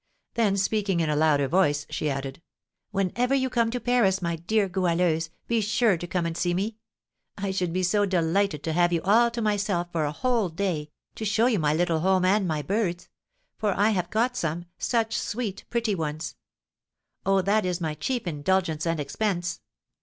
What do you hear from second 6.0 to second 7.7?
come and see me. I